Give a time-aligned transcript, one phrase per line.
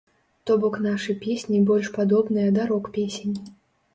[0.49, 3.37] То бок нашы песні больш падобныя да рок-песень.